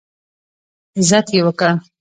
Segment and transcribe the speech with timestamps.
[0.97, 1.71] عزت یې وکړ.